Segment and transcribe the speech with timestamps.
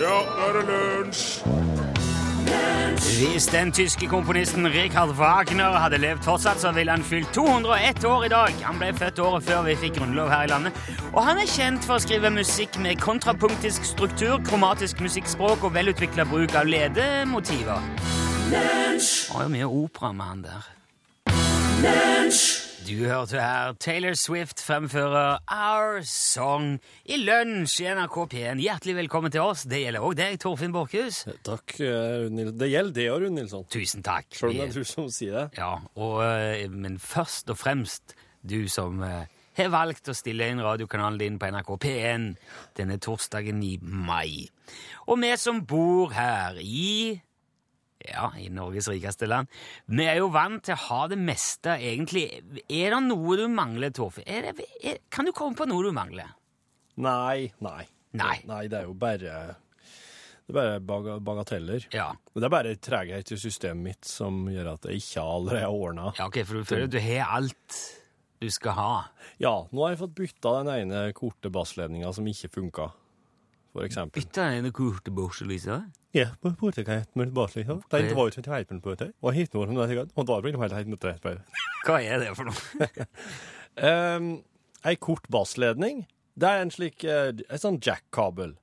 [0.00, 1.42] Ja, nå er det lunsj!
[3.02, 8.24] Hvis den tyske komponisten Richard Wagner hadde levd fortsatt, så ville han fylt 201 år
[8.24, 8.54] i dag.
[8.62, 10.72] Han ble født året før vi fikk grunnlov her i landet.
[11.12, 16.26] Og han er kjent for å skrive musikk med kontrapunktisk struktur, kromatisk musikkspråk og velutvikla
[16.30, 17.80] bruk av ledemotiver.
[18.52, 18.66] Det
[19.32, 20.68] var jo mye opera med han der.
[22.92, 26.74] Du hørte her Taylor Swift fremfører Our Song
[27.08, 28.60] i lunsj i NRK P1.
[28.60, 29.62] Hjertelig velkommen til oss.
[29.64, 31.22] Det gjelder òg deg, Torfinn Borchhus.
[31.46, 32.58] Takk, eh, Rune Nilsson.
[32.60, 33.64] Det gjelder det òg, Rune Nilsson.
[33.72, 34.28] Tusen takk.
[34.36, 35.46] Selv om det er du som sier det.
[35.56, 38.12] Ja, og, eh, men først og fremst
[38.44, 39.24] du som eh,
[39.56, 42.30] har valgt å stille inn radiokanalen din på NRK P1
[42.76, 44.50] denne torsdagen i mai.
[45.08, 47.22] Og vi som bor her i
[48.08, 49.50] ja, i Norges rikeste land.
[49.86, 52.26] Vi er jo vant til å ha det meste, egentlig.
[52.66, 54.62] Er det noe du mangler, Torfinn?
[55.12, 56.34] Kan du komme på noe du mangler?
[57.02, 57.82] Nei, nei.
[58.12, 58.36] Nei.
[58.44, 59.36] Nei, det er jo bare
[60.52, 61.86] det er bare bagateller.
[61.94, 62.10] Ja.
[62.34, 65.72] Men det er bare treghet i systemet mitt som gjør at jeg ikke allerede har
[65.72, 66.12] ordna.
[66.18, 67.78] ja, ok, for du føler du har alt
[68.42, 68.92] du skal ha.
[69.40, 72.88] Ja, nå har jeg fått bytta den ene korte bassledninga som ikke funka,
[73.72, 74.18] for eksempel.
[74.18, 75.38] Bytta denne korte bort,
[76.12, 77.82] Ja, på portekait med bassledninga.
[77.90, 79.12] Den var jo til det.
[79.22, 81.06] Og hit nå, og da blir det helt helt nødt
[81.86, 83.06] Hva er det for noe?
[83.80, 84.32] Um,
[84.88, 86.04] ei kort bassledning,
[86.36, 88.58] det er en slik uh, En sånn jack-kabel.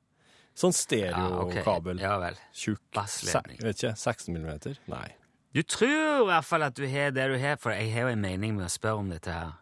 [0.58, 2.02] Sånn stereokabel.
[2.04, 2.38] Ja vel.
[2.54, 2.84] Tjukk.
[2.94, 3.58] Bassledning.
[3.64, 4.78] Vet ikke, 16 millimeter?
[4.92, 5.08] Nei.
[5.56, 8.14] Du tror i hvert fall at du har det du har, for jeg har jo
[8.14, 9.56] en mening med å spørre om dette her.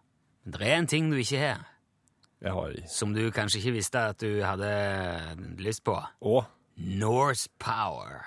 [0.44, 1.66] Men det er en ting du ikke har,
[2.44, 4.68] Jeg har som du kanskje ikke visste at du hadde
[5.64, 5.96] lyst på.
[5.98, 6.44] Å,
[6.78, 8.24] Norse Power.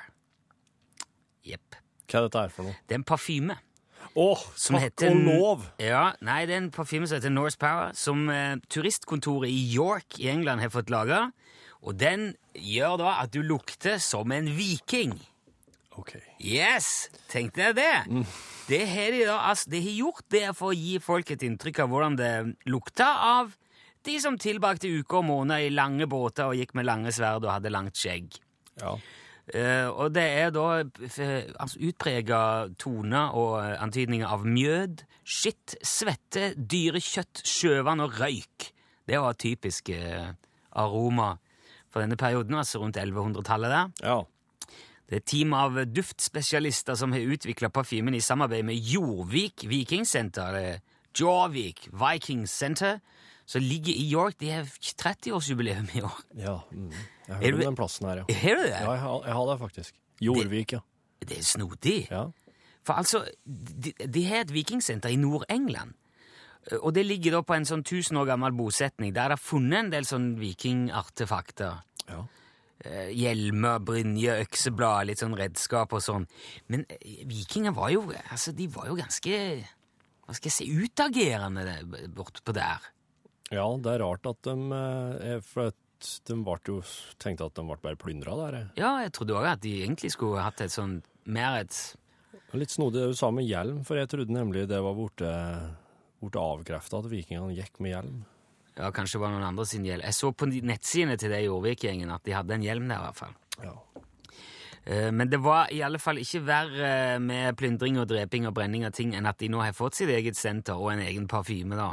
[1.47, 1.77] Jepp.
[2.11, 2.77] hva er dette her for noe?
[2.87, 3.57] Det er en parfyme.
[4.19, 5.67] Åh, Som takk heter og lov!
[5.79, 10.19] Ja, nei, det er en parfyme som heter Norse Power, som eh, turistkontoret i York
[10.19, 11.29] i England har fått laga.
[11.87, 15.15] Og den gjør da at du lukter som en viking.
[16.01, 16.17] OK.
[16.43, 17.09] Yes!
[17.31, 18.27] Tenkte jeg det.
[18.67, 21.83] Det har de da, altså, de har gjort det for å gi folk et inntrykk
[21.85, 22.33] av hvordan det
[22.71, 23.55] lukter av
[24.07, 27.53] de som tilbrakte uker og måneder i lange båter og gikk med lange sverd og
[27.55, 28.39] hadde langt skjegg.
[28.81, 28.95] Ja.
[29.51, 32.41] Uh, og det er da eh, altså, utprega
[32.79, 38.69] toner og eh, antydninger av mjød, skitt, svette, dyrekjøtt, sjøvann og røyk.
[39.11, 39.97] Det var typiske
[40.79, 41.33] aroma
[41.91, 43.97] for denne perioden, altså rundt 1100-tallet der.
[44.07, 44.21] ja.
[45.11, 50.79] Det er et team av duftspesialister som har utvikla parfymen i samarbeid med Jorvik Vikingsenter,
[51.19, 53.01] Jorvik Viking Center,
[53.51, 54.37] som ligger i York.
[54.41, 54.69] De har
[55.05, 56.21] 30-årsjubileum i år.
[56.39, 56.59] ja.
[56.71, 56.91] Mm.
[57.31, 58.25] Jeg Er hører om den plassen her, ja.
[58.43, 58.71] Har du det?
[58.75, 59.99] Ja, jeg har, jeg har det faktisk.
[60.21, 60.81] Jorvik, ja.
[61.23, 61.99] Det er snodig.
[62.11, 62.25] Ja.
[62.87, 65.95] For altså, de, de har et vikingsenter i Nord-England.
[66.83, 69.79] Og det ligger da på en sånn tusen år gammel bosetning der det er funnet
[69.85, 71.83] en del sånn vikingartefakter.
[72.11, 72.27] ja.
[72.81, 76.25] Eh, Hjelmer, brynje, økseblad, litt sånn redskap og sånn.
[76.73, 79.35] Men eh, vikinger var jo altså, de var jo ganske
[80.25, 82.81] hva skal jeg si, utagerende bortpå der.
[83.51, 86.79] Ja, det er rart at de eh, er For de jo
[87.21, 88.59] tenkte at de ble bare plyndra der.
[88.79, 91.77] Ja, jeg trodde òg at de egentlig skulle hatt et sånn mer et
[92.57, 95.29] Litt snodig det du sa med hjelm, for jeg trodde nemlig det var borte,
[96.19, 98.17] borte avkrefta at vikingene gikk med hjelm.
[98.75, 100.03] Ja, kanskje det var noen andre sin hjelm.
[100.03, 103.21] Jeg så på nettsidene til det Jorvik-gjengen at de hadde en hjelm der, i hvert
[103.21, 103.37] fall.
[103.63, 103.77] Ja.
[104.83, 108.87] Eh, Men det var i alle fall ikke verre med plyndring og dreping og brenning
[108.89, 111.79] av ting enn at de nå har fått sitt eget senter og en egen parfyme,
[111.79, 111.93] da.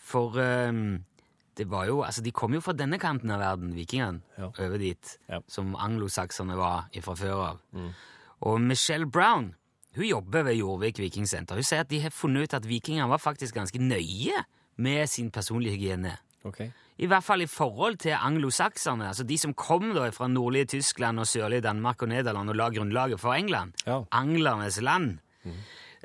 [0.00, 0.38] For
[0.68, 1.04] um,
[1.56, 4.50] det var jo Altså, de kom jo fra denne kanten av verden, vikingene, Ja.
[4.58, 5.38] over dit, Ja.
[5.48, 7.60] som anglosakserne var fra før av.
[8.40, 9.54] Og Michelle Brown
[9.96, 11.54] hun jobber ved Jorvik Vikingsenter.
[11.54, 14.32] Hun sier at de har funnet ut at vikingene var faktisk ganske nøye
[14.76, 16.16] med sin personlige hygiene.
[16.44, 16.70] Okay.
[16.98, 21.18] I hvert fall i forhold til anglosakserne, altså de som kom da fra nordlige Tyskland
[21.20, 23.72] og sørlige Danmark og Nederland og la grunnlaget for England.
[23.86, 24.00] Ja.
[24.12, 25.18] Anglernes land.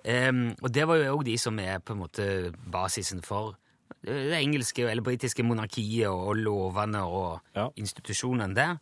[0.05, 3.57] Em, og det var jo òg de som er på en måte basisen for
[4.03, 7.69] det engelske eller britiske monarkiet og, lovene og Ja.
[7.75, 8.77] institusjonene der.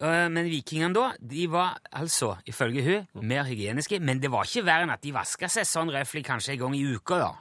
[0.00, 4.64] Eh, Men vikingene da, de var altså, ifølge hun, mer hygieniske, men det var ikke
[4.66, 7.32] verre enn at de vaska seg sånn røftlig kanskje en gang i uka, da.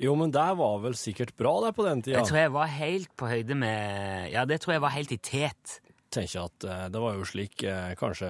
[0.00, 2.20] Jo, men det var vel sikkert bra, det, på den tida.
[2.20, 5.18] Det tror jeg var helt på høyde med Ja, det tror jeg var helt i
[5.18, 5.80] tet.
[6.10, 8.28] tenker at eh, det var jo slik eh, kanskje,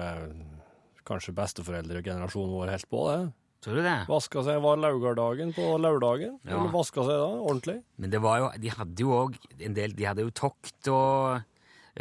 [1.07, 3.33] kanskje besteforeldregenerasjonen vår helt på det.
[3.61, 4.07] Tror du det?
[4.09, 6.39] Vaska seg var laugardagen på lørdagen.
[6.47, 6.55] Ja.
[6.57, 7.75] Eller vaska seg da, ordentlig.
[8.01, 11.43] Men det var jo De hadde jo òg en del De hadde jo tokt og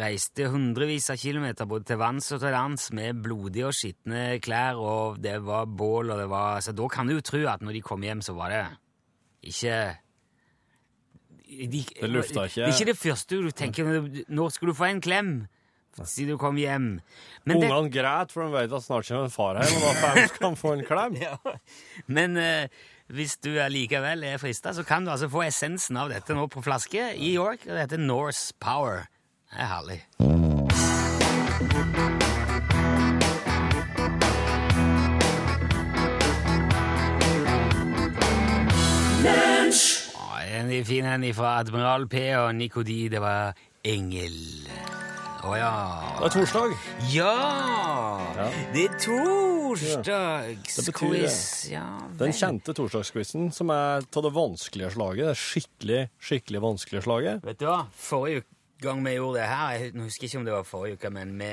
[0.01, 4.79] reiste hundrevis av kilometer både til vanns og til lands med blodige og skitne klær,
[4.79, 7.73] og det var bål, og det var Så da kan du jo tro at når
[7.77, 8.63] de kom hjem, så var det
[9.51, 9.75] ikke
[11.51, 14.69] de, Det lufta ikke- Det er ikke det første du tenker når du- Når skal
[14.69, 15.49] du få en klem?
[16.09, 17.01] Siden du kom hjem.
[17.45, 20.15] Men, det, Ungene græt, for de vet at snart kommer en far hjem, og da
[20.25, 21.19] får- de få en klem.
[21.27, 21.37] ja,
[22.07, 22.67] men uh,
[23.11, 26.63] hvis du likevel er frista, så kan du altså få essensen av dette nå på
[26.65, 27.67] flaske i York.
[27.67, 29.09] og Det heter Norse Power.
[29.51, 30.01] Det er herlig.
[40.61, 43.09] En fin en fra Admiral P og Nico D.
[43.11, 43.55] Det var
[43.85, 44.69] Engel.
[45.41, 45.73] Å ja.
[46.21, 46.75] Det er torsdag.
[47.15, 47.31] Ja!
[48.75, 51.39] Det er torsdagsquiz.
[51.73, 51.87] Ja,
[52.21, 55.31] Den kjente torsdagsquizen som er av det vanskelige slaget.
[55.31, 57.41] Det skikkelig, skikkelig vanskelige slaget.
[57.47, 57.81] Vet du hva?
[57.97, 58.45] Forrige
[58.85, 61.51] gang vi gjorde det her, jeg husker ikke om det var forrige uke, men vi,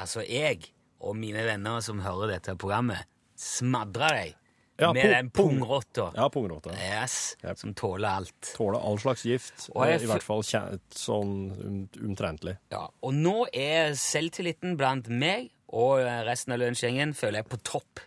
[0.00, 0.58] altså jeg
[1.00, 3.08] og mine venner som hører dette programmet,
[3.40, 4.36] smadra deg
[4.80, 6.10] Ja, med den pungrotta.
[6.16, 6.72] Ja, pungrotta.
[6.74, 7.58] Yes, Yep.
[7.58, 8.52] som tåler alt.
[8.56, 9.68] Tåler all slags gift.
[9.74, 12.56] Og eh, I hvert fall sånn um, omtrentlig.
[12.72, 18.00] Ja, og nå er selvtilliten blant meg og resten av lunsjgjengen føler jeg på topp.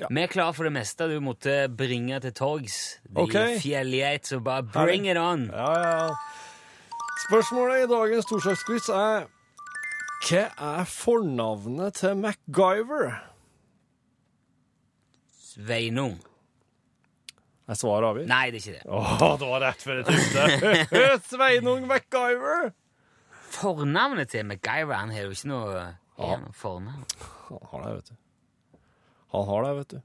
[0.00, 0.08] Ja.
[0.10, 2.78] Vi er klare for det meste du måtte bringe til torgs.
[3.06, 3.36] De Ok.
[3.62, 5.44] fjellgeit, så bare bring it on.
[5.54, 6.08] Ja, ja.
[7.28, 9.28] Spørsmålet i dagens torsdagsquiz er
[10.24, 10.42] Hva
[10.80, 13.20] er fornavnet til MacGyver?
[15.54, 16.16] Sveinung.
[17.70, 18.28] Er svaret avgitt?
[18.28, 18.86] Nei, det er ikke det.
[18.92, 21.12] Åh, det var rett før jeg trodde.
[21.30, 22.72] Sveinung MacGyver!
[23.54, 25.84] Fornavnet til MacGyver han har jo ikke noe,
[26.18, 26.36] Ja.
[26.58, 27.06] fornavn.
[27.48, 28.80] Han har det, vet du.
[29.34, 30.00] Han har det, vet du.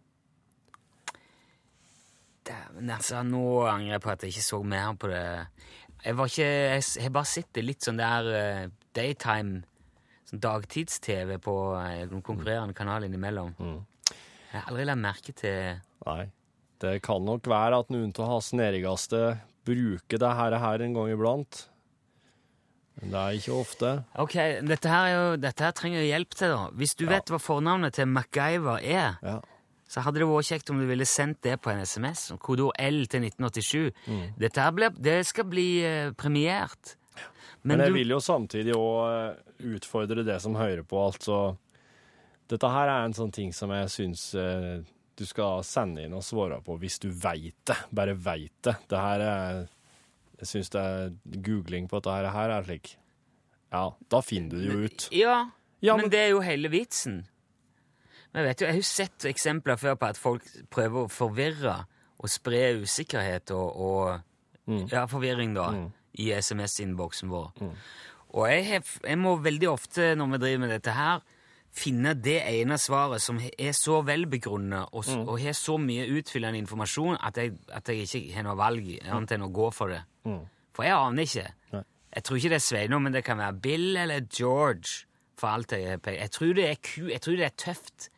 [2.50, 5.24] Dæven, altså, nå angrer jeg på at jeg ikke så mer på det.
[6.06, 8.64] Jeg var ikke, jeg har bare sett det litt sånn der eh,
[8.96, 9.60] daytime,
[10.30, 13.52] sånn dagtids-TV på eh, konkurrerende kanaler innimellom.
[13.60, 13.80] Mm.
[14.50, 16.24] Jeg har aldri lagt merke til Nei.
[16.80, 19.20] Det kan nok være at noen av hans nærmeste
[19.68, 21.66] bruker det her, her en gang iblant.
[23.00, 23.92] Men det er ikke ofte.
[24.20, 24.36] Ok,
[24.68, 26.70] dette her, er jo, dette her trenger jo hjelp til, da.
[26.80, 27.12] Hvis du Ja.
[27.18, 29.40] vet hva fornavnet til MacGyver er, Ja.
[29.88, 32.32] så hadde det vært kjekt om du ville sendt det på en SMS.
[32.40, 33.92] Kodeord L til 1987.
[34.08, 34.34] Mm.
[34.40, 36.96] Dette her ble, det skal bli eh, premiert.
[37.64, 39.36] Men, Men, jeg du, vil jo samtidig òg
[39.76, 41.58] utfordre det som hører på, altså.
[42.50, 44.80] Dette her er en sånn ting som jeg syns eh,
[45.20, 47.76] du skal sende inn og svare på hvis du veit det.
[47.94, 48.76] Bare veit det.
[48.90, 49.60] Det her er
[50.40, 51.10] Jeg syns det er
[51.44, 52.94] googling på dette her er slik.
[53.74, 55.08] Ja, da finner du det jo ut.
[55.12, 55.38] Ja,
[55.82, 57.26] Ja, men, men- det er jo hele vitsen.
[58.34, 61.76] Men vet du, Jeg har jo sett eksempler før på at folk prøver å forvirre
[62.20, 64.22] og spre usikkerhet og, og
[64.70, 64.84] Mm.
[64.92, 65.64] ja, forvirring da,
[66.14, 67.52] i SMS-innboksen vår.
[68.38, 71.24] Og jeg, jeg må veldig ofte når vi driver med dette her,
[71.76, 75.26] finne det ene svaret som er så velbegrunnet og, mm.
[75.30, 79.36] og har så mye utfyllende informasjon at jeg, at jeg ikke har noe valg annet
[79.36, 80.02] enn å gå for det.
[80.76, 81.46] For jeg aner ikke.
[81.76, 81.84] Nei.
[82.10, 85.06] Jeg tror ikke det er Sveinung, men det kan være Bill eller George.
[85.40, 86.02] For alt jeg har.
[86.12, 88.10] Jeg tror det er ku, jeg tror det er et tøft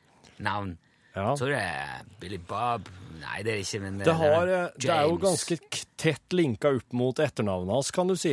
[0.41, 0.77] navn.
[1.11, 1.25] Ja.
[1.27, 2.87] Jeg tror det er Billy Bob
[3.21, 4.77] Nei, det er det ikke, men Det, har, James.
[4.81, 5.57] det er jo ganske
[5.99, 8.31] tett linka opp mot etternavnet hans, kan du si.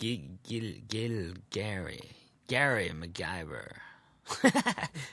[0.00, 1.18] Gil, Gil, Gil
[1.52, 1.98] Gary
[2.48, 3.72] Gary MacGyver.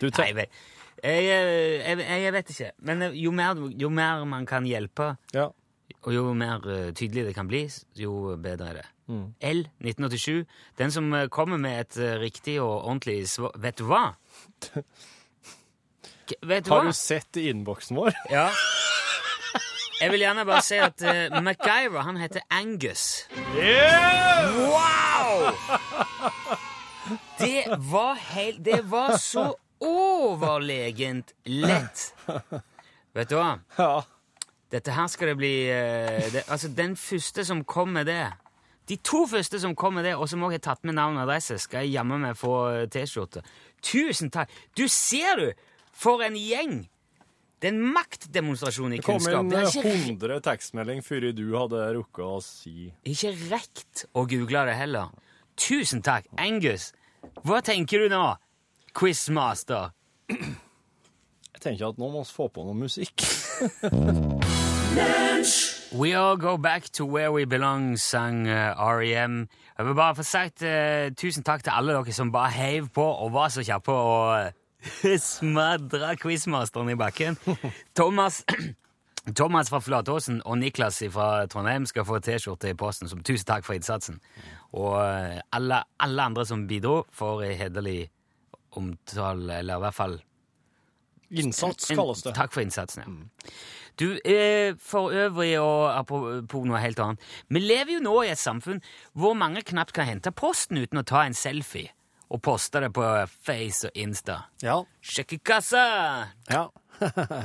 [0.01, 0.49] Du Nei, jeg vet,
[1.01, 2.71] jeg, jeg, vet ikke.
[2.85, 5.47] Men eh, jo mer, jo mer man kan hjelpe, Ja.
[6.03, 7.63] og jo mer eh, tydelig det kan bli,
[7.97, 8.85] jo bedre er det.
[9.11, 9.23] Mm.
[9.41, 10.45] L 1987.
[10.79, 14.13] Den som eh, kommer med et eh, riktig og ordentlig svar Vet du hva?
[16.47, 16.87] Vet du Har hva?
[16.87, 18.13] du sett i innboksen vår?
[18.37, 18.47] Ja.
[20.01, 23.27] Jeg vil gjerne bare si at uh, MacGyver, han heter Angus.
[24.65, 25.51] Wow!
[27.41, 29.49] Det var helt Det var så
[29.81, 32.13] overlegent lett.
[33.13, 33.55] Vet du hva?
[33.77, 34.03] Ja.
[34.71, 38.23] Dette her skal det bli eh, det, Altså, den første som kom med det
[38.87, 41.25] De to første som kom med det, og som òg har tatt med navn og
[41.25, 43.43] adresse, skal jeg jammen meg få eh, T-skjorte.
[43.85, 44.51] Tusen takk!
[44.75, 45.67] Du ser, du!
[45.95, 46.81] For en gjeng!
[47.61, 49.45] Det er en maktdemonstrasjon i kunnskap.
[49.45, 54.25] Det kom er ikke, 100 tekstmelding før du hadde rukket å si ikke rekt å
[54.25, 55.13] google det heller.
[55.61, 56.89] Tusen takk, Angus!
[57.41, 58.25] Hva tenker du nå,
[58.93, 59.89] quizmaster?
[60.29, 63.23] Jeg tenker at nå må vi få på noe musikk.
[65.97, 69.47] We all go back to where we belong, sang uh, R.E.M.
[69.77, 73.03] Jeg vil bare få sagt uh, tusen takk til alle dere som bare heiv på
[73.03, 77.37] og var så kjappe og uh, smadra quizmasteren i bakken.
[77.97, 78.43] Thomas,
[79.29, 83.67] Thomas fra Flatåsen og Niklas fra Trondheim skal få T-skjorte i posten som tusen takk
[83.67, 84.17] for innsatsen.
[84.73, 88.09] Og eh, alle, alle andre som bidro, får hederlig
[88.71, 90.19] omtale, eller i hvert fall
[91.31, 92.33] Innsats kalles det.
[92.35, 93.53] Takk for innsatsen, ja.
[93.99, 98.39] Du, eh, for øvrig, og apropos noe helt annet Vi lever jo nå i et
[98.39, 98.81] samfunn
[99.13, 101.91] hvor mange knapt kan hente posten uten å ta en selfie
[102.31, 103.03] og poste det på
[103.43, 104.37] Face og Insta.
[104.63, 104.77] Ja.
[105.03, 105.81] Sjekkekassa!
[106.47, 106.61] ja.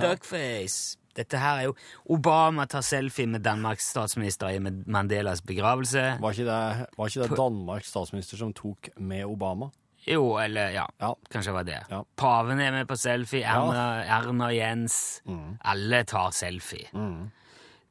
[0.04, 0.95] Duckface.
[1.16, 1.75] Dette her er jo
[2.12, 6.02] Obama tar selfie med Danmarks statsminister i Mandelas begravelse.
[6.20, 9.70] Var ikke det, var ikke det Danmarks statsminister som tok med Obama?
[10.06, 11.14] Jo, eller ja, Ja.
[11.32, 11.80] kanskje det var det.
[11.90, 12.02] Ja.
[12.16, 15.20] Paven er med på selfie, Erna, Erna Jens.
[15.64, 16.87] Alle tar selfie.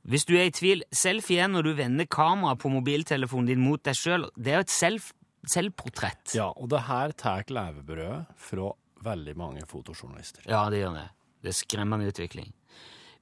[0.05, 3.82] Hvis du er i tvil, selfie er når du vender kameraet på mobiltelefonen din mot
[3.84, 4.29] deg sjøl.
[4.38, 5.12] Det er jo et selv,
[5.50, 6.36] selvportrett.
[6.38, 8.70] Ja, og det her tar levebrødet fra
[9.05, 10.46] veldig mange fotojournalister.
[10.50, 11.08] Ja, det gjør det.
[11.46, 12.53] Det er skremmende utvikling.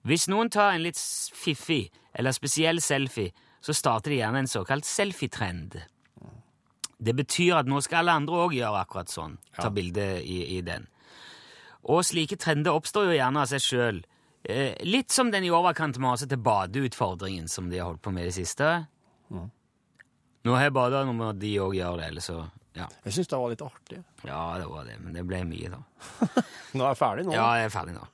[0.03, 3.31] Hvis noen tar en litt fiffig eller spesiell selfie,
[3.63, 5.77] så starter de gjerne en såkalt selfietrend.
[7.03, 9.37] Det betyr at nå skal alle andre òg gjøre akkurat sånn.
[9.55, 9.69] Ta Ja.
[9.69, 10.87] bilde i, i den.
[11.83, 14.03] Og slike trender oppstår jo gjerne av seg sjøl.
[14.43, 18.31] Eh, litt som den i overkant masete badeutfordringen som de har holdt på med i
[18.31, 18.87] det siste.
[19.33, 22.37] Nå har jeg bada, nå må de òg gjøre det, eller så
[22.75, 22.87] ja.
[23.05, 23.99] Jeg syns det var litt artig.
[24.25, 25.81] ja, det var det, men det ble mye, da.
[26.73, 27.35] Nå er jeg ferdig nå.
[27.35, 28.07] Ja, jeg er ferdig nå.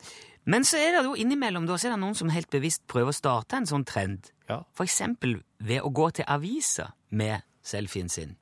[0.46, 3.12] Men så er det jo innimellom da, så er det noen som helt bevisst prøver
[3.14, 4.32] å starte en sånn trend.
[4.50, 4.64] Ja.
[4.82, 8.36] Eksempel ved å gå til avisa med selfien sin.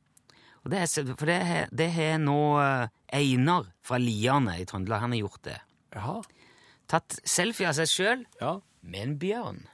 [0.63, 1.29] Og det er, for
[1.79, 5.57] det har nå eh, Einar fra Liane i Trøndelag, han har gjort det.
[5.95, 6.21] Jaha.
[6.87, 8.57] Tatt selfie av seg sjøl Ja.
[8.81, 9.65] med en bjørn.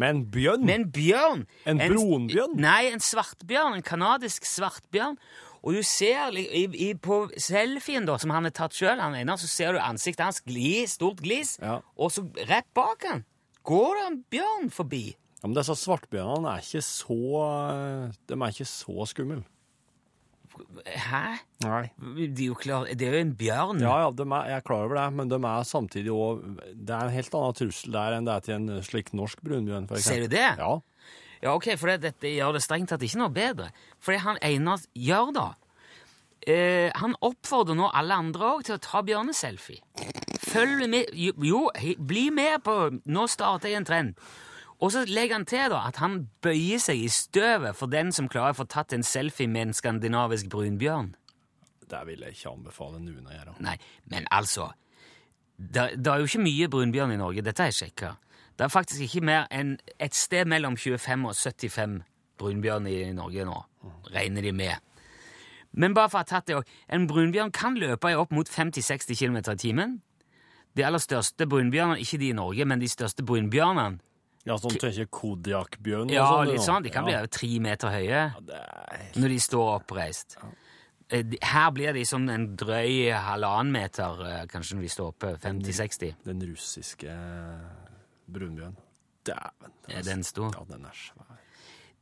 [0.00, 0.64] Med en bjørn?
[0.64, 1.42] Med en bjørn!
[1.68, 2.54] En brunbjørn?
[2.62, 3.74] Nei, en svartbjørn.
[3.76, 5.18] En kanadisk svartbjørn.
[5.60, 9.00] Og du ser i, i, på selfien da, som han har tatt sjøl,
[9.36, 11.80] så ser du ansiktet hans gli, stort glis, Ja.
[11.96, 13.24] og så rett bak han
[13.68, 15.04] går det en bjørn forbi.
[15.40, 17.18] Ja, men disse svartbjørnene er ikke så
[18.28, 19.42] De er ikke så skumle.
[20.84, 21.38] Hæ?
[21.64, 21.84] Nei.
[22.34, 23.80] Det er jo klar, det er jo en bjørn.
[23.80, 26.42] Ja, ja, de er, jeg er klar over det, men de er samtidig òg
[26.74, 29.86] Det er en helt annen trussel der enn det er til en slik norsk brunbjørn,
[29.88, 30.48] for Ser du det?
[30.60, 30.72] Ja.
[31.40, 33.70] Ja, ok, for det, dette gjør det strengt tatt ikke noe bedre.
[34.00, 35.46] For det han Einar gjør da,
[36.46, 39.80] eh, han oppfordrer nå alle andre òg til å ta bjørneselfie.
[40.50, 41.60] Følg med Jo, jo
[41.98, 44.14] bli med på Nå starter jeg en trend.
[44.80, 48.30] Og så legger han til da at han bøyer seg i støvet for den som
[48.32, 51.12] klarer å få tatt en selfie med en skandinavisk brunbjørn.
[51.90, 53.56] Det vil jeg ikke anbefale noen å gjøre.
[53.60, 53.76] Nei,
[54.08, 54.70] men altså
[55.60, 58.14] Det er jo ikke mye brunbjørn i Norge, dette har jeg sjekka.
[58.60, 61.94] Det er faktisk ikke mer enn et sted mellom 25 og 75
[62.36, 63.56] brunbjørn i Norge nå,
[64.12, 64.74] regner de med.
[65.72, 68.44] Men bare for å ha tatt det òg en brunbjørn kan løpe i opp mot
[68.52, 69.96] 50-60 km i timen.
[70.76, 73.96] De aller største brunbjørnene, ikke de i Norge, men de største brunbjørnene,
[74.44, 78.22] Ja, sånn tenker Kodiak-bjørn ja, sånn, litt sånn, de kan bli over tre meter høye
[79.16, 80.36] når de står oppreist.
[81.08, 85.36] Eh, Her blir de sånn en drøy halvannen meter, eh, kanskje når de står oppe
[85.48, 86.14] 50-60.
[86.28, 87.16] den russiske
[88.32, 88.76] brunbjørn.
[89.26, 89.76] Dæven.
[89.88, 90.54] Er den stor?
[90.56, 91.36] Ja, den er svær.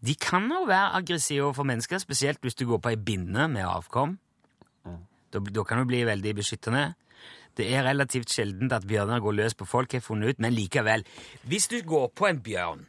[0.07, 3.67] De kan jo være aggressive overfor mennesker, spesielt hvis du går på ei binne med
[3.67, 4.19] avkom.
[5.33, 6.93] Da, da kan du bli veldig beskyttende.
[7.59, 11.03] Det er relativt sjeldent at bjørner går løs på folk, har funnet ut, men likevel.
[11.43, 12.87] Hvis du går på en bjørn,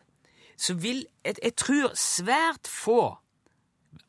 [0.58, 3.18] så vil Jeg, jeg tror svært få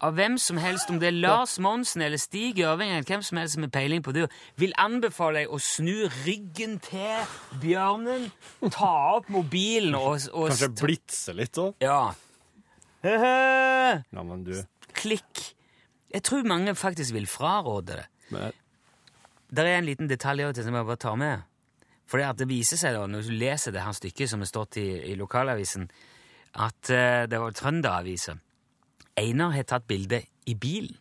[0.01, 3.41] av hvem som helst, om det er Lars Monsen eller Stig Ørving eller hvem som
[3.41, 8.31] helst med peiling på dyr, vil anbefale deg å snu ryggen til bjørnen,
[8.73, 11.77] ta opp mobilen og, og Kanskje blitse litt òg?
[11.85, 12.03] Ja.
[13.05, 14.55] Ja, men du
[14.97, 15.45] Klikk.
[16.11, 18.07] Jeg tror mange faktisk vil fraråde det.
[18.35, 18.53] men,
[19.49, 21.47] Der er en liten detalj også som jeg bare tar med.
[22.11, 24.51] For det, at det viser seg da, når du leser det her stykket som har
[24.51, 25.87] stått i, i lokalavisen,
[26.59, 28.41] at uh, det var Trønderaviser.
[29.19, 30.97] Einar har tatt bilde i bilen.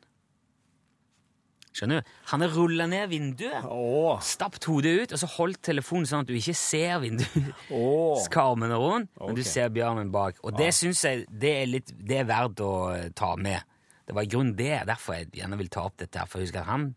[1.79, 2.13] Skjønner du?
[2.31, 4.17] Han har rulla ned vinduet, oh.
[4.25, 7.51] stappet hodet ut, og så holdt telefonen sånn at du ikke ser vinduet.
[7.69, 8.17] oh.
[8.17, 10.41] rundt, men du ser bjørnen bak.
[10.43, 13.61] Og det syns jeg det er, litt, det er verdt å eh, ta med.
[14.09, 16.63] Det var i grunnen det, derfor jeg gjerne vil ta opp dette, her, for husker
[16.63, 16.89] at han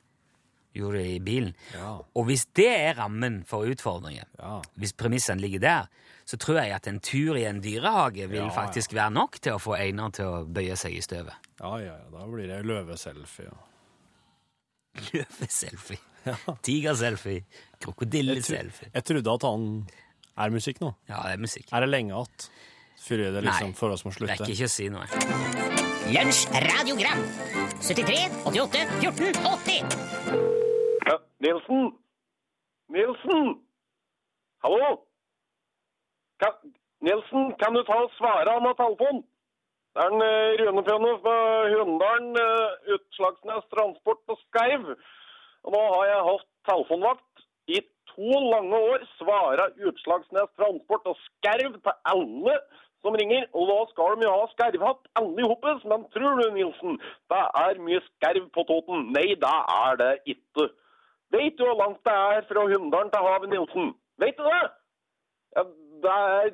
[0.73, 1.52] gjorde det i bilen.
[1.76, 1.99] Ja.
[2.16, 4.62] Og hvis det er rammen for utfordringen, Ja.
[4.81, 5.90] hvis premissene ligger der,
[6.33, 8.55] så tror jeg at en tur i en dyrehage vil Ja, ja.
[8.57, 11.35] faktisk være nok til å få Einar til å bøye seg i støvet.
[11.61, 12.09] Ja, ja, ja.
[12.15, 13.51] Da blir det løveselfie.
[15.03, 15.05] Ja.
[15.12, 15.99] Løveselfie,
[16.62, 17.45] tigerselfie,
[17.81, 18.91] krokodilleselfie.
[18.93, 19.62] Jeg trodde at han
[20.45, 20.91] er musikk nå.
[21.09, 21.69] Ja, det er musikk.
[21.73, 22.51] Er det lenge igjen
[23.03, 23.79] Før det liksom Nei.
[23.79, 24.37] for oss må slutte?
[24.37, 25.09] Rekker ikke å si noe.
[26.12, 27.25] Lunsj radiogram
[27.83, 28.19] 73
[28.53, 29.97] 88 14 80
[31.09, 31.89] Ja, Nilsen?
[32.93, 33.55] Nilsen?
[34.62, 34.93] Hallo?
[36.43, 36.73] Kan,
[37.07, 39.23] Nilsen, kan du ta og svare han av telefonen?
[39.93, 41.37] Det er en uh, Rune Pjønne fra
[41.71, 44.87] Hunndalen, uh, Utslagsnes Transport på Skeiv.
[45.63, 47.45] Og nå har jeg hatt telefonvakt
[47.77, 47.83] i
[48.15, 52.57] to lange år svara Utslagsnes Transport og skerv til alle
[53.05, 53.47] som ringer.
[53.53, 55.85] Og da skal de jo ha skervhatt, alle hoppes.
[55.93, 56.99] Men tror du, Nilsen,
[57.31, 59.11] det er mye skerv på Toten?
[59.15, 60.71] Nei, det er det ikke.
[61.37, 63.95] Vet du hvor langt det er fra Hunndalen til havet, Nilsen?
[64.25, 64.65] Vet du det?
[65.57, 65.69] Ja,
[66.04, 66.52] det er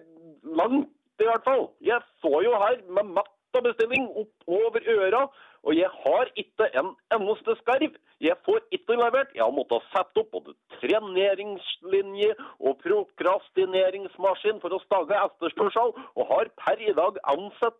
[0.60, 1.68] langt, i hvert fall.
[1.82, 5.22] Jeg så jo her med matt bestilling oppover øra,
[5.66, 7.96] og jeg har ikke en eneste skarv.
[8.20, 9.34] Jeg får ikke levert.
[9.34, 16.52] Jeg har måttet sette opp både treneringslinje og prokrastineringsmaskin for å stagge etterspørsel, og har
[16.62, 17.78] per i dag ansett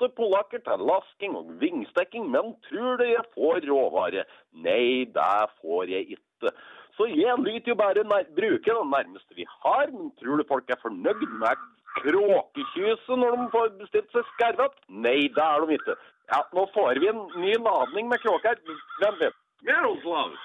[0.00, 4.26] åtte polakker til lasking og vingstekking, men tror du jeg får råvare?
[4.52, 6.54] Nei, det får jeg ikke.
[7.00, 10.66] Så jeg lyter jo bare nær, bruker det nærmeste vi har, men tror du folk
[10.68, 11.62] er fornøyd med
[12.00, 14.74] kråkekyset når de får bestilt seg skarvet?
[15.06, 15.96] Nei, det er de ikke.
[16.34, 18.60] Ja, nå får vi en ny ladning med kråker.
[19.00, 19.40] Hvem vet?
[19.64, 20.36] Miroslav,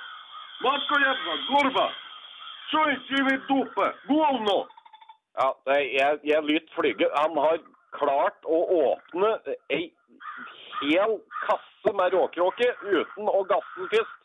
[0.64, 1.86] Matko Jevna, Gorba,
[2.72, 3.92] Sjojtjivi Dupe,
[4.48, 4.58] nå!
[5.36, 7.12] Ja, det, jeg, jeg lyt flyge.
[7.20, 7.60] Han har
[8.00, 9.36] klart å åpne
[9.76, 9.90] ei
[10.80, 14.22] hel kasse med råkråke uten å gasse den først.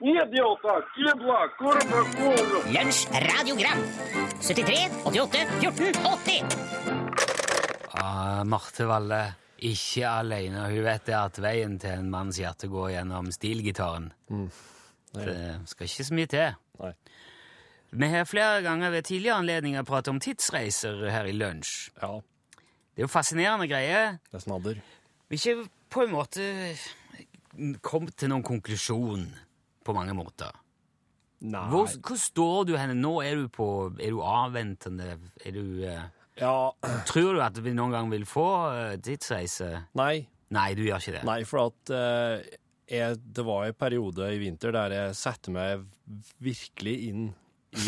[0.00, 0.82] Idioter!
[0.94, 2.58] Kibla, kurva, kurva.
[2.74, 3.80] Lunsj radiogram
[4.44, 6.42] 73 88 14 80
[7.96, 9.22] Ah, Marte Valle,
[9.64, 10.66] ikke alene.
[10.68, 14.10] Hun vet det at veien til en manns hjerte går gjennom stilgitaren.
[15.16, 15.38] Det
[15.72, 16.58] skal ikke så mye til.
[16.82, 16.92] Nei.
[17.96, 21.72] Vi har flere ganger ved tidligere anledninger pratet om tidsreiser her i lunsj.
[22.02, 22.18] Ja,
[22.92, 24.18] Det er jo fascinerende greier.
[24.32, 24.76] det snadder.
[25.28, 26.76] Vi har ikke på en måte
[27.80, 29.26] kommet til noen konklusjon
[29.86, 30.52] på mange måter.
[31.46, 31.62] Nei.
[31.70, 33.14] Hvor, hvor står du henne nå?
[33.22, 33.66] Er du, på,
[34.00, 35.10] er du avventende?
[35.44, 36.06] Er du, eh,
[36.40, 36.54] Ja,
[37.08, 39.72] tror du at vi noen gang vil få eh, tidsreise?
[39.98, 40.26] nei.
[40.54, 41.20] Nei, du gjør ikke det.
[41.26, 42.44] Nei, for at eh,
[42.86, 45.82] jeg, det var en periode i vinter der jeg satte meg
[46.38, 47.24] virkelig inn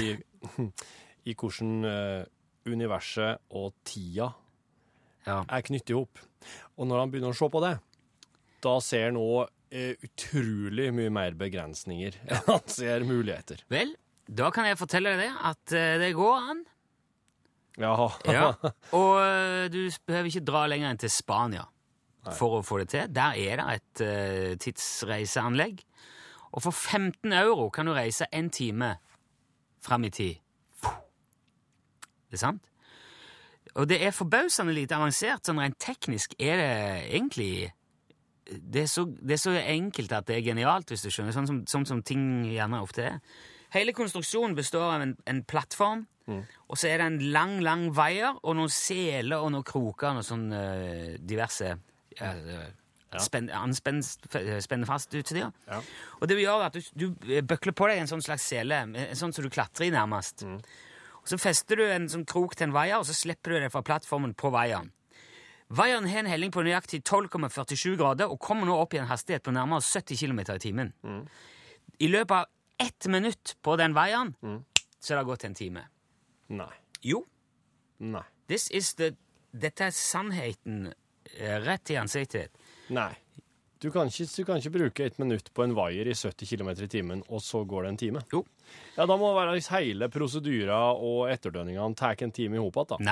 [0.02, 0.08] i,
[1.30, 2.24] i hvordan eh,
[2.66, 4.32] universet og tida
[5.28, 5.38] Ja.
[5.46, 6.18] er knyttet ihop.
[6.78, 7.76] Og når han begynner å se på det,
[8.66, 12.18] da ser han òg utrolig mye mer begrensninger.
[12.46, 13.62] Han ser muligheter.
[13.72, 13.94] Vel,
[14.28, 16.62] da kan jeg fortelle deg det, at eh, det går an.
[17.78, 17.94] Ja.
[18.26, 18.46] Ja.
[18.98, 21.66] Og eh, du behøver ikke dra lenger enn til Spania
[22.36, 23.12] for å få det til.
[23.14, 25.78] Der er det et uh, tidsreiseanlegg.
[26.52, 28.90] Og for 15 euro kan du reise en time
[29.84, 30.42] fram i tid.
[32.28, 32.64] Det er sant?
[33.78, 35.46] Og det er forbausende lite avansert.
[35.46, 36.72] Sånn rent teknisk er det
[37.16, 37.52] egentlig
[38.48, 41.34] det er, så, det er så enkelt at det er genialt, hvis du skjønner.
[41.36, 43.18] Sånn som, sånn som ting gjerne ofte er.
[43.74, 46.06] Hele konstruksjonen består av en, en plattform,
[46.68, 50.26] og så er det en lang, lang veier og noen seler og noen kroker og
[50.26, 51.70] sånn uh, diverse
[52.18, 52.66] ja, uh,
[53.24, 53.48] spenn,
[54.04, 55.46] spenne fast utstyr.
[55.48, 55.80] Ja.
[56.20, 59.32] Og det gjør at du, du bøkler på deg en sånn slags sele, en sånn
[59.32, 60.44] som du klatrer i nærmest.
[60.44, 63.72] Og så fester du en sånn krok til en veier, og så slipper du det
[63.72, 64.92] fra plattformen på veieren.
[65.68, 69.44] Vaieren har en helling på nøyaktig 12,47 grader og kommer nå opp i en hastighet
[69.44, 70.92] på nærmere 70 km i timen.
[72.00, 72.46] I løpet av
[72.88, 74.32] ett minutt på den veieren
[74.98, 75.84] så er det gått en time.
[76.48, 76.72] Nei.
[77.04, 77.20] Jo,
[78.00, 78.24] Nei.
[78.48, 79.12] this is the,
[79.52, 80.88] dette er sannheten
[81.36, 82.56] eh, rett i ansiktet.
[82.88, 83.12] Nei.
[83.78, 86.70] Du kan, ikke, du kan ikke bruke et minutt på en vaier i 70 km
[86.82, 88.22] i timen, og så går det en time.
[88.32, 88.40] Jo.
[88.96, 93.06] Ja, Da må være hele prosedyra og etterdønningene tar en time i hop igjen.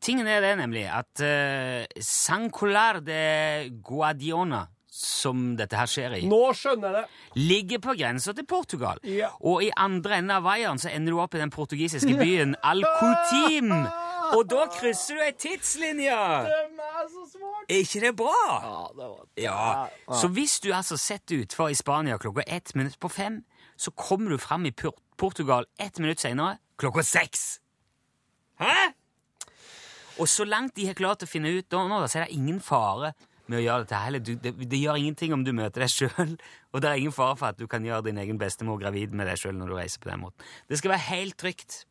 [0.00, 6.22] Tingen er det nemlig at uh, San Colar de Guadiona, som dette her skjer i,
[6.28, 7.40] Nå skjønner jeg det!
[7.42, 9.00] ligger på grensa til Portugal.
[9.04, 9.28] Ja.
[9.44, 13.72] Og i andre enden av veien så ender du opp i den portugisiske byen Al-Kutim.
[14.34, 16.16] Og da krysser du ei tidslinje!
[16.16, 17.68] er så smart!
[17.68, 18.38] Er ikke det bra?
[18.62, 20.14] Ja, det var Ja.
[20.22, 23.44] Så hvis du altså setter utfor i Spania klokka ett minutt på fem,
[23.76, 24.72] så kommer du fram i
[25.16, 27.60] Portugal ett minutt senere klokka seks.
[28.60, 28.92] Hæ?
[30.18, 32.60] Og så langt de har klart å finne ut da, nå, så er det ingen
[32.64, 33.10] fare
[33.46, 34.22] med å gjøre dette heller.
[34.26, 36.32] Det, det gjør ingenting om du møter deg sjøl,
[36.72, 39.28] og det er ingen fare for at du kan gjøre din egen bestemor gravid med
[39.28, 40.48] deg sjøl når du reiser på den måten.
[40.72, 41.82] Det skal være helt trygt.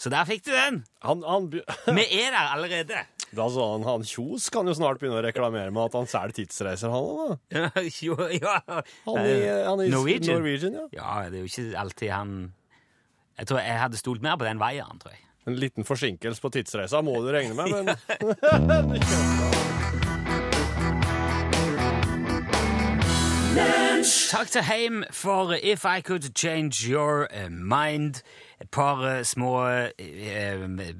[0.00, 0.80] Så der fikk du den!
[1.06, 1.44] Han, han,
[2.00, 3.04] Vi er der allerede.
[3.34, 6.34] da sa han, han Kjos kan jo snart begynne å reklamere med at han selger
[6.40, 7.36] tidsreiser, han.
[7.54, 7.68] Ja,
[8.08, 8.56] jo, ja.
[9.06, 10.40] Han, i- han i Norwegian.
[10.40, 10.88] Norwegian, ja.
[10.98, 12.34] Ja, det er jo ikke alltid han
[13.38, 15.22] Jeg tror jeg hadde stolt mer på den veien, tror jeg.
[15.46, 17.86] En liten forsinkelse på tidsreisa må du regne med, men
[24.30, 28.14] Takk til Heim for If I Could Change Your eh, Mind.
[28.60, 30.94] Et par eh, små eh,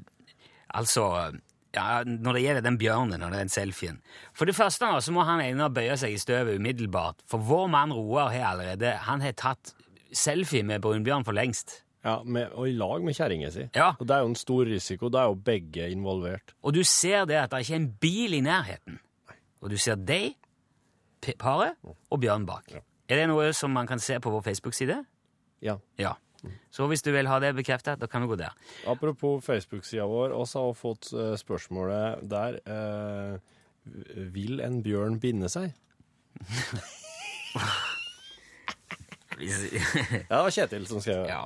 [0.69, 1.31] Altså
[1.75, 4.01] ja, Når det gjelder den bjørnen og den selfien
[4.33, 7.15] For det første så må han ene bøye seg i støvet umiddelbart.
[7.29, 9.75] For vår mann Roar har allerede Han har tatt
[10.13, 11.84] selfie med brunbjørn for lengst.
[12.05, 13.63] Ja, med, og i lag med kjerringa si.
[13.73, 13.93] Ja.
[13.97, 15.09] Og det er jo en stor risiko.
[15.09, 16.53] Da er jo begge involvert.
[16.61, 18.99] Og du ser det at det ikke er en bil i nærheten.
[19.65, 20.35] Og du ser deg,
[21.41, 22.69] paret og bjørn bak.
[23.09, 24.99] Er det noe som man kan se på vår Facebook-side?
[25.65, 25.79] Ja.
[25.97, 26.13] Ja.
[26.69, 28.53] Så hvis du vil ha det bekreftet, da kan du gå der.
[28.85, 33.39] Apropos Facebook-sida vår, oss har fått eh, spørsmålet der eh,
[34.35, 35.73] Vil en bjørn binde seg?
[39.35, 39.57] Ja,
[40.29, 41.33] det var Kjetil som skrev det.
[41.33, 41.41] Ja.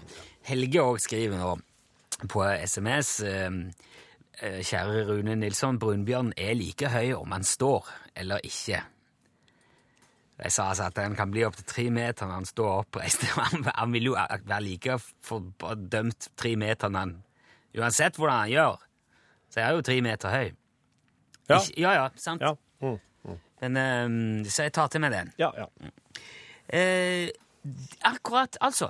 [0.49, 1.55] Helge òg skriver nå
[2.29, 3.49] på SMS eh,
[4.41, 7.87] eh, Kjære Rune Nilsson, brunbjørn er like høy om han står
[8.19, 8.81] eller ikke.
[10.39, 13.25] Jeg sa altså at den kan bli opptil tre meter når han står oppreist.
[13.39, 17.17] Han, han vil jo være like fordømt tre meter når han
[17.77, 18.79] Uansett hvordan han gjør,
[19.53, 20.47] så er han jo tre meter høy.
[21.51, 21.59] Ja.
[21.59, 22.41] Ik ja, ja, sant.
[22.41, 22.55] Ja.
[22.81, 22.97] Mm.
[23.61, 25.29] Men, eh, så jeg tar til meg den.
[25.37, 25.67] Ja, ja.
[26.73, 27.29] Eh,
[28.09, 28.89] akkurat, altså.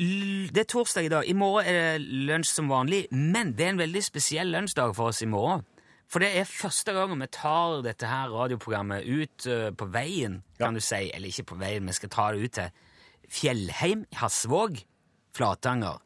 [0.00, 1.26] Det er torsdag i dag.
[1.28, 5.12] I morgen er det lunsj som vanlig, men det er en veldig spesiell lunsjdag for
[5.12, 5.66] oss i morgen.
[6.08, 10.72] For det er første gangen vi tar dette her radioprogrammet ut eh, på veien, kan
[10.72, 11.02] du si.
[11.12, 12.72] Eller ikke på veien, vi skal ta det ut til
[13.28, 14.80] Fjellheim, Hasvåg,
[15.36, 16.00] Flatanger.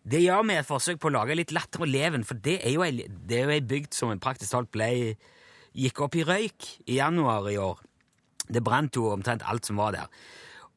[0.00, 2.72] Det gjør vi et forsøk på å lage litt latter og leven, for det er
[2.72, 4.94] jo ei, det er jo ei bygd som praktisk talt ble,
[5.76, 7.84] gikk opp i røyk i januar i år.
[8.48, 10.22] Det brant jo omtrent alt som var der.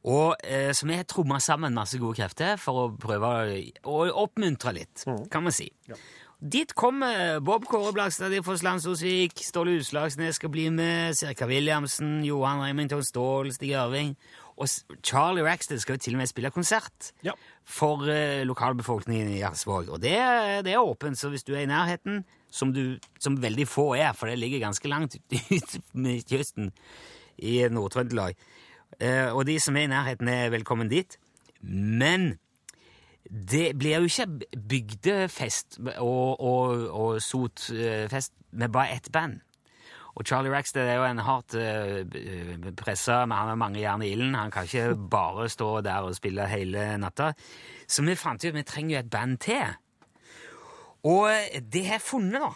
[0.04, 3.30] Og eh, Så vi har tromma sammen masse gode krefter for å prøve
[3.88, 5.70] å oppmuntre litt, kan man si.
[6.44, 12.60] Dit kommer Bob Kåre Blakstad fra Slandsåsvik, Ståle Utslagsnes skal bli med, Sirka Williamsen, Johan
[12.66, 14.12] Remington Ståhl, Stig Ørving.
[14.60, 14.68] Og
[15.02, 17.32] Charlie Rackstead skal jo til og med spille konsert Ja.
[17.64, 19.88] for eh, lokalbefolkningen i Jarsvåg.
[19.96, 20.12] Og det,
[20.68, 22.20] det er åpent, så hvis du er i nærheten,
[22.54, 26.70] som, du, som veldig få er, for det ligger ganske langt ut med kysten
[27.42, 28.36] i Nord-Trøndelag,
[29.32, 31.18] og de som er i nærheten, er velkommen dit.
[31.64, 32.34] Men
[33.30, 39.40] det blir jo ikke bygdefest og, og, og sotfest med bare ett band.
[40.14, 44.12] Og Charlie Rackstead er jo en hardt uh, pressa, men han har mange jern i
[44.14, 44.36] ilden.
[44.38, 47.32] Han kan ikke bare stå der og spille hele natta.
[47.88, 49.74] Så vi fant ut at vi trenger jo et band til.
[51.04, 51.28] Og
[51.72, 52.52] det har jeg funnet, da.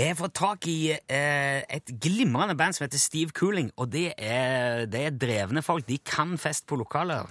[0.00, 4.14] Jeg har fått tak i eh, et glimrende band som heter Steve Cooling, og det
[4.16, 5.84] er, det er drevne folk.
[5.84, 7.28] De kan fest på lokaler.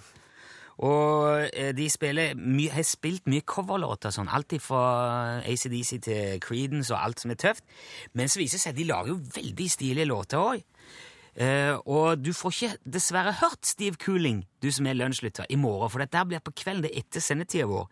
[0.85, 4.83] Og eh, de spiller my har spilt mye coverlåter, sånn, alt fra
[5.49, 7.65] ACDC til Creedence og alt som er tøft.
[8.13, 10.61] Men så viser det seg at de lager jo veldig stilige låter òg.
[11.39, 15.89] Eh, og du får ikke dessverre hørt Steve Cooling, du som er lunsjlytter, i morgen,
[15.89, 17.89] for dette blir på kvelden det er etter sendetida vår.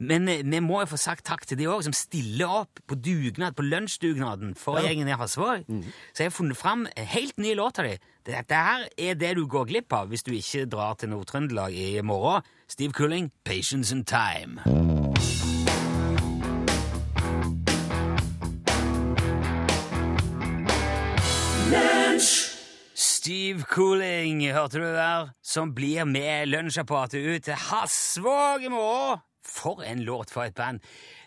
[0.00, 3.52] Men vi må jo få sagt takk til de òg, som stiller opp på dugnad,
[3.56, 5.66] på lunsjdugnaden for gjengen i Hasvåg.
[6.14, 8.00] Så jeg har funnet fram helt ny låt av dem.
[8.24, 12.00] Dette her er det du går glipp av hvis du ikke drar til Nord-Trøndelag i
[12.00, 12.42] morgen.
[12.68, 14.60] Steve Culling, 'Patience and Time'.
[22.94, 29.20] Steve Cooling, hørte du der, som blir med lunsjapparatet ut til Hasvåg i morgen.
[29.46, 30.82] For en låt for et band.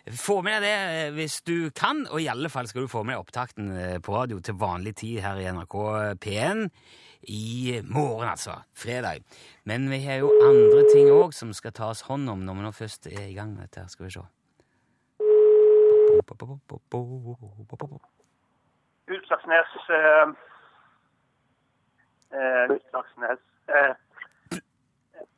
[0.06, 0.74] Få med deg det
[1.06, 3.96] eh, hvis du kan, og i alle fall skal du få med deg opptakten eh,
[3.98, 5.76] på radio til vanlig tid her i NRK
[6.22, 6.68] P1
[7.28, 8.50] i morgen, altså.
[8.74, 9.24] Fredag.
[9.64, 12.72] Men vi har jo andre ting òg som skal tas hånd om når vi nå
[12.76, 13.88] først er i gang med dette.
[13.88, 14.24] Skal vi se.
[19.14, 20.28] Utslagsnes eh,
[22.32, 23.94] eh, Utslagsnes eh,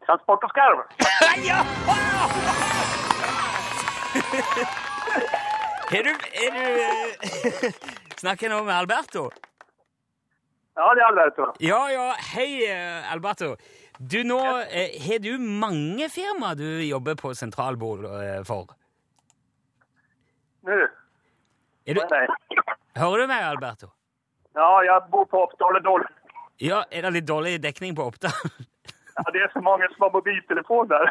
[0.07, 0.79] Transport og skarv.
[1.45, 1.63] Ja!
[5.87, 6.61] Er du, er du
[8.21, 9.29] Snakker jeg nå med Alberto?
[10.77, 11.45] Ja, det er Alberto.
[11.63, 12.07] Ja, ja.
[12.33, 13.53] Hei, eh, Alberto.
[13.99, 18.75] Du, nå eh, Har du mange firmaer du jobber på sentralbord eh, for?
[20.67, 20.81] Nå.
[21.87, 22.03] Er du,
[22.99, 23.93] hører du meg, Alberto?
[24.59, 25.79] Ja, jeg bor på Oppdal
[26.59, 28.35] Ja, Er det litt dårlig dekning på Oppdal?
[29.17, 30.87] Ja, det er så mange som har mobiltelefoner.
[30.93, 31.07] der.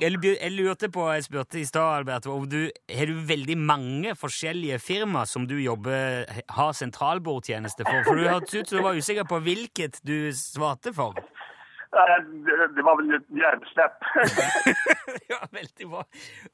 [0.00, 0.12] jeg,
[0.42, 4.78] jeg lurte på, jeg spurte i stad, Albert, om du har du veldig mange forskjellige
[4.84, 8.04] firmaer som du jobber, har sentralbordtjeneste for?
[8.06, 11.16] For du hørtes ut som du var usikker på hvilket du svarte for.
[11.88, 14.08] Det, var vel et hjerneslepp.
[15.32, 16.02] ja, veldig bra.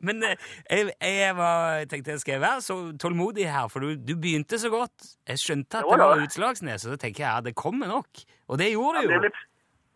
[0.07, 0.37] Men eh,
[0.71, 4.71] jeg, jeg var, tenkte jeg skal være så tålmodig her, for du, du begynte så
[4.71, 5.09] godt.
[5.29, 8.25] Jeg skjønte at Jo det var Utslagsnes, og så tenker jeg ja, det kommer nok.
[8.49, 9.25] Og det gjorde Det jo.
[9.27, 9.43] litt...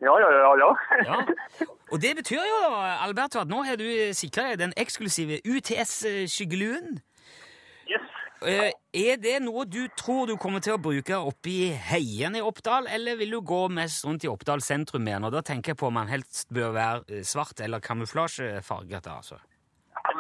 [0.02, 0.70] Ja, ja, ja, ja.
[1.08, 1.16] Ja.
[1.90, 2.58] Og det betyr jo,
[3.02, 7.00] Alberto, at nå har du sikra deg den eksklusive UTS-skyggeluen.
[8.46, 12.44] Eh, er det noe du tror du kommer til å bruke oppe i heiene i
[12.44, 15.26] Oppdal, eller vil du gå mest rundt i Oppdal sentrum igjen?
[15.26, 19.10] Og da tenker jeg på om den helst bør være eh, svart eller kamuflasjefarget.
[19.10, 19.40] altså.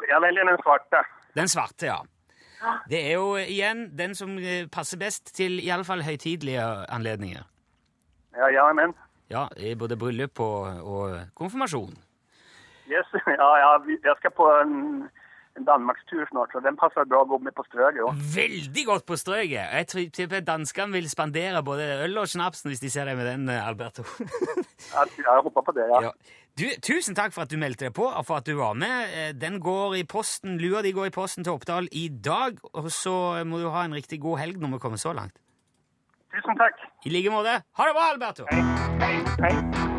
[0.08, 1.04] Jeg velger den svarte.
[1.38, 2.00] Den svarte, ja.
[2.90, 7.46] Det er jo igjen den som eh, passer best til i alle fall høytidelige anledninger.
[8.34, 8.96] Ja, ja, men.
[9.30, 11.94] Ja, i både bryllup og, og konfirmasjon.
[12.90, 13.06] Yes,
[13.40, 14.74] ja, ja, jeg skal på en
[15.66, 18.02] Danmarkstur snart, så den passer bra å gå med på strøget.
[18.04, 18.18] òg.
[18.34, 19.72] Veldig godt på strøket!
[19.72, 23.48] Jeg tipper danskene vil spandere både øl og snapsen hvis de ser deg med den,
[23.48, 24.04] eh, Alberto.
[24.88, 25.98] Jeg, jeg håper på det, ja.
[26.08, 26.12] ja.
[26.58, 29.10] du, tusen takk for at du meldte deg på, og for at du var med.
[29.12, 32.90] Eh, Den går i posten, Lua di går i posten til Oppdal i dag, og
[32.94, 35.36] så må du ha en riktig god helg når vi kommer så langt.
[36.32, 36.80] Tusen takk.
[37.04, 37.60] I like måte.
[37.78, 38.48] Ha det bra, Alberto!
[38.50, 38.62] Hei,
[39.00, 39.14] hei,
[39.48, 39.97] hei.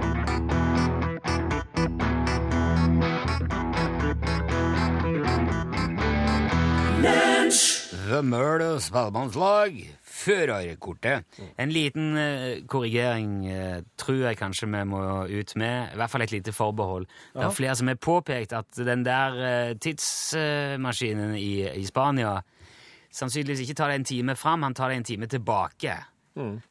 [8.09, 8.19] The
[8.65, 9.75] og Spellemannslag.
[10.01, 11.25] Førerkortet.
[11.61, 15.93] En liten eh, korrigering eh, tror jeg kanskje vi må ut med.
[15.93, 17.05] I hvert fall et lite forbehold.
[17.35, 22.39] Det er flere som har påpekt at den der eh, tidsmaskinen i, i Spania
[23.13, 25.93] sannsynligvis ikke tar det en time fram, han tar det en time tilbake.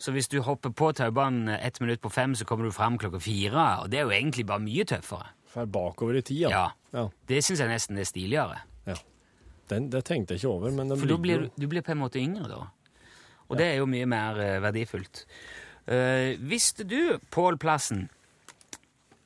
[0.01, 3.21] Så hvis du hopper på taubanen ett minutt på fem, så kommer du fram klokka
[3.21, 3.67] fire.
[3.83, 5.29] Og det er jo egentlig bare mye tøffere.
[5.53, 6.51] For bakover i tid, ja.
[6.51, 6.71] Ja.
[6.97, 7.05] ja.
[7.29, 8.59] Det syns jeg nesten er stiligere.
[8.89, 8.97] ja.
[9.69, 12.03] Den, det tenkte jeg ikke over, men For da blir du, du blir på en
[12.03, 12.61] måte yngre, da.
[13.49, 15.25] Og det er jo mye mer eh, verdifullt.
[15.89, 18.09] Uh, visste du, Pål Plassen,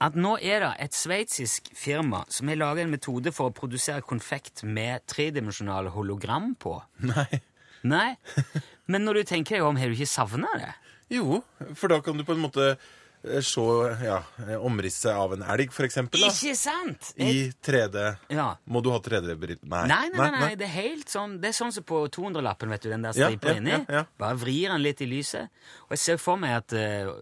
[0.03, 4.03] at nå er det et sveitsisk firma som har laga en metode for å produsere
[4.07, 6.77] konfekt med tredimensjonale hologram på?
[7.07, 7.43] Nei.
[7.87, 8.15] Nei?
[8.91, 10.73] Men når du tenker deg om, har du ikke savna det?
[11.13, 11.43] Jo,
[11.75, 12.75] for da kan du på en måte
[13.23, 13.61] se
[14.05, 16.25] ja, eh, omrisset av en elg, eksempel.
[16.27, 17.13] Ikke sant?
[17.17, 18.07] I 3D.
[18.35, 18.49] Ja.
[18.65, 19.63] Må du ha 3D-briller?
[19.63, 22.83] Nei, nei, nei, nei, det er helt sånn Det er sånn som på 200-lappen, vet
[22.83, 23.79] du, den der stripa ja, inni.
[24.19, 25.53] Bare vrir den litt i lyset.
[25.87, 27.13] Og jeg ser for meg at uh,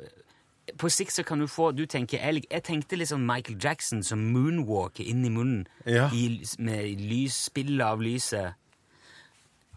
[0.81, 2.47] på sikt så kan du få Du tenker elg.
[2.51, 6.25] Jeg tenkte litt sånn Michael Jackson som moonwalker inn i munnen i,
[6.63, 8.57] med lysspillet av lyset.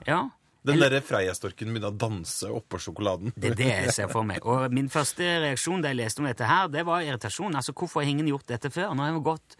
[0.07, 0.27] Ja.
[0.63, 3.33] Den derre Freia-storken begynner å danse oppå sjokoladen.
[3.35, 4.45] Det er det jeg ser for meg.
[4.47, 7.55] Og min første reaksjon da jeg leste om dette her, det var irritasjon.
[7.59, 8.93] Altså, hvorfor har ingen gjort dette før?
[8.95, 9.57] Nå har vi gått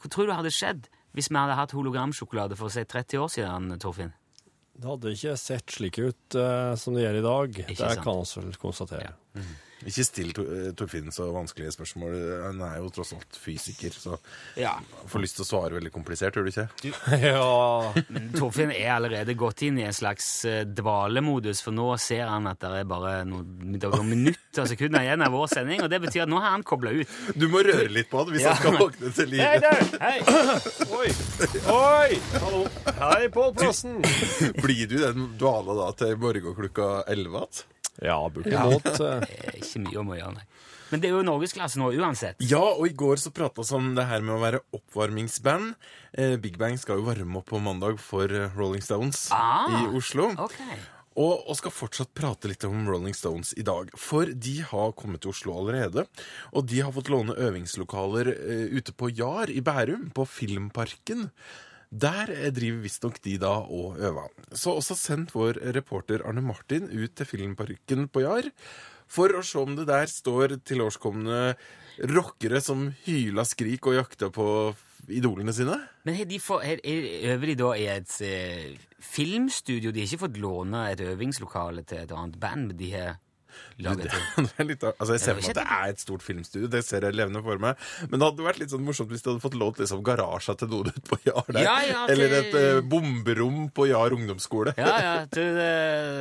[0.00, 3.72] Hva tror du hadde skjedd hvis vi hadde hatt hologramsjokolade for si 30 år siden,
[3.82, 4.12] Torfinn?
[4.80, 7.58] Det hadde ikke sett slik ut uh, som det gjør i dag.
[7.66, 8.04] Ikke det sant.
[8.06, 9.10] kan vi vel konstatere.
[9.86, 12.16] Ikke still eh, Torfinn så vanskelige spørsmål.
[12.44, 14.18] Han er jo tross alt fysiker, så
[14.60, 14.74] Ja.
[15.08, 16.66] får lyst til å svare veldig komplisert, gjør du ikke?
[17.30, 17.92] ja.
[18.12, 22.46] Men Torfinn er allerede gått inn i en slags eh, dvalemodus, for nå ser han
[22.50, 23.48] at det er bare noen,
[23.80, 26.66] noen minutter og sekunder igjen av vår sending, og det betyr at nå har han
[26.66, 27.16] kobla ut.
[27.40, 28.52] Du må røre litt på det hvis Ja.
[28.54, 29.82] han skal våkne til Hei, der!
[30.02, 30.18] Hei!
[31.00, 31.08] Oi!
[31.70, 32.20] Oi!
[32.42, 32.62] Hallo.
[33.00, 34.00] Hei, Pål Plassen.
[34.60, 37.66] Blir du i den dvala da til morgenklokka morgen klokka elleve igjen?
[38.02, 40.46] Ja, eh, Det er ikke mye om å gjøre, nei.
[40.90, 42.40] Men det er jo norgesklasse nå uansett.
[42.42, 45.76] Ja, og i går så prata vi om det her med å være oppvarmingsband.
[46.18, 49.84] Eh, Big Bang skal jo varme opp på mandag for eh, Rolling Stones Ah, i
[49.94, 50.32] Oslo.
[50.42, 50.58] Ok.
[51.20, 53.90] Og, og skal fortsatt prate litt om Rolling Stones i dag.
[53.98, 56.06] For de har kommet til Oslo allerede.
[56.54, 61.28] Og de har fått låne øvingslokaler eh, ute på Jar i Bærum, på Filmparken.
[61.90, 64.28] Der driver visstnok de da og øver.
[64.54, 68.46] Så også sendt vår reporter Arne Martin ut til Filmparken på Jar
[69.10, 71.40] for å se om det der står tilårskomne
[72.14, 74.46] rockere som hyler skrik og jakter på
[75.10, 75.74] idolene sine.
[76.06, 79.90] Men har de for, har, er- øver de da i et eh, filmstudio?
[79.90, 82.68] De har ikke fått låne et øvingslokale til et annet band?
[82.70, 83.18] men de har
[83.80, 84.10] Det, det?
[84.44, 86.68] det er litt, altså jeg ser Ja, for meg at det er et stort filmstudio,
[86.68, 87.76] det ser jeg levende for meg.
[88.10, 90.68] Men det hadde vært litt sånn morsomt hvis de hadde fått lånt liksom garasja til
[90.72, 91.62] noen ute på Jar der.
[91.64, 94.74] Ja, ja, til- Eller et uh, bomberom på Jar ungdomsskole.
[94.76, 95.14] Ja, ja.
[95.36, 95.72] To the,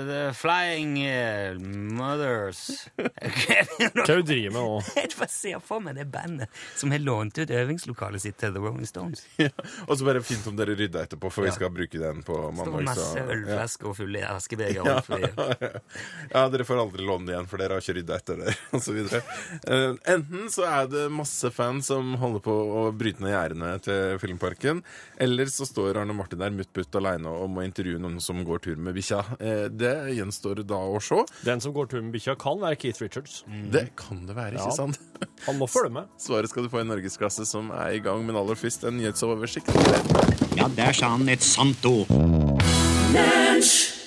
[0.10, 2.88] the flying uh, mothers.
[3.00, 4.80] Hva du driver med nå?
[4.96, 8.62] Jeg bare ser for meg det bandet som har lånt ut øvingslokalet sitt til The
[8.64, 9.26] Rolling Stones.
[9.40, 9.50] Ja.
[9.88, 11.52] Og så bare fint om dere rydder etterpå, for Ja.
[11.52, 13.26] vi skal bruke den på Det står masse så- ja.
[13.36, 15.02] ølflasker og fulle askebeger.
[15.08, 15.32] fordi-
[16.34, 19.00] ja, dere får aldri låne det igjen, for dere har ikke rydda etter dere, osv.
[19.66, 24.18] Uh, enten så er det masse fans som holder på å bryte ned gjerdene til
[24.22, 24.84] Filmparken,
[25.22, 28.80] eller så står Arne Martin der mutt-putt aleine og må intervjue noen som går tur
[28.80, 29.24] med bikkja.
[29.40, 31.22] Eh, det gjenstår da å se.
[31.46, 33.42] Den som går tur med bikkja, kan være Keith Richards.
[33.74, 34.78] Det kan det være, ikke Ja.
[34.78, 35.00] sant?
[35.48, 36.08] Han må følge med.
[36.22, 39.70] Svaret skal du få i Norgesklasse, som er i gang, men aller først en nyhetsoversikt.
[40.60, 42.10] Ja, der sa han et sant ord.
[43.14, 43.99] Lunsj!